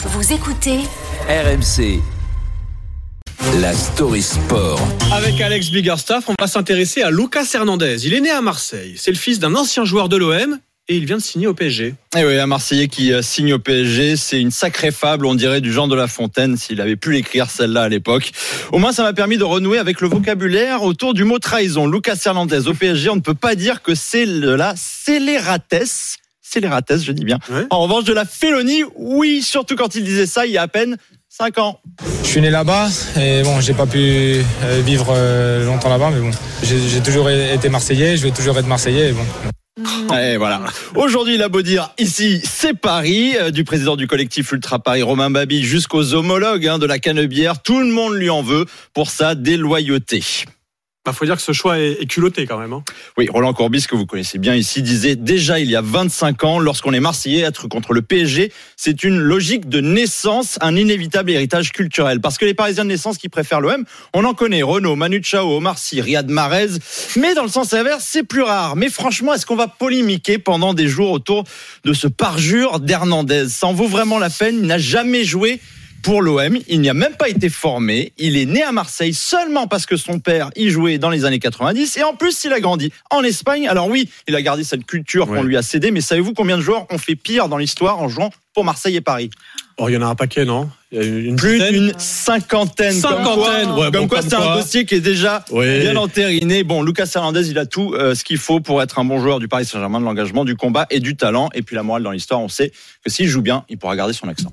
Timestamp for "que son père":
79.86-80.50